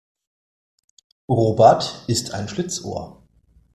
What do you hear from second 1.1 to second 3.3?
Robert ist ein Schlitzohr.